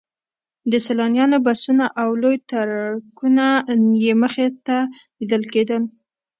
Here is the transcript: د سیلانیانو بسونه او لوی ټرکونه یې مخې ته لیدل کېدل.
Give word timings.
د 0.71 0.73
سیلانیانو 0.85 1.37
بسونه 1.47 1.85
او 2.01 2.09
لوی 2.21 2.37
ټرکونه 2.49 3.45
یې 4.03 4.13
مخې 4.21 4.47
ته 4.65 4.77
لیدل 5.19 5.43
کېدل. 5.53 5.81